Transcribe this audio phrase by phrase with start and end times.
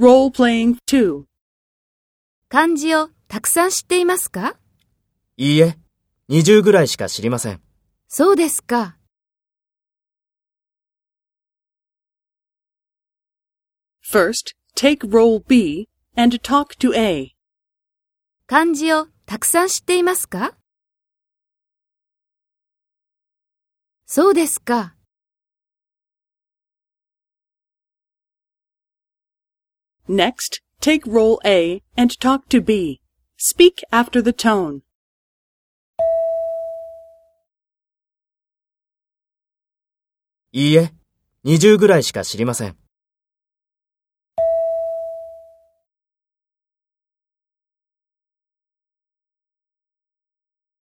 [0.00, 1.24] Role playing 2.
[2.48, 4.56] 漢字をたくさん知っていますか？
[5.36, 5.76] いいえ、
[6.30, 7.60] 20ぐらいしか知りません。
[8.08, 8.96] そうですか。
[14.10, 15.86] First, take role B
[16.16, 17.36] and talk to A.
[18.46, 20.56] 漢字をたくさん知っていますか？
[24.06, 24.94] そうですか。
[30.09, 33.01] Next, take role A and talk to B.
[33.37, 34.81] Speak after the tone.
[40.51, 40.93] いいえ、
[41.43, 42.77] 20ぐらいしか知りません。